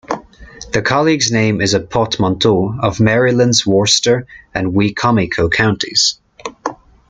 The 0.73 0.81
college's 0.81 1.31
name 1.31 1.61
is 1.61 1.75
a 1.75 1.79
portmanteau 1.79 2.73
of 2.81 2.99
Maryland's 2.99 3.67
Worcester 3.67 4.25
and 4.51 4.73
Wicomico 4.73 5.47
counties. 5.51 6.17